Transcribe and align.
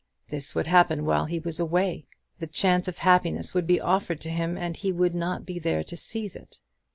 This 0.29 0.55
would 0.55 0.65
happen 0.65 1.05
while 1.05 1.25
he 1.25 1.37
was 1.37 1.59
away: 1.59 2.07
the 2.39 2.47
chance 2.47 2.87
of 2.87 2.97
happiness 2.97 3.53
would 3.53 3.67
be 3.67 3.79
offered 3.79 4.19
to 4.21 4.31
him, 4.31 4.57
and 4.57 4.75
he 4.75 4.91
would 4.91 5.13
not 5.13 5.45
be 5.45 5.59
there 5.59 5.83
to 5.83 5.95
seize 5.95 6.35
it. 6.35 6.59